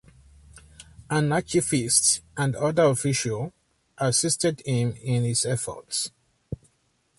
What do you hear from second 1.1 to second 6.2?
An archivist and other officials assisted him in his efforts.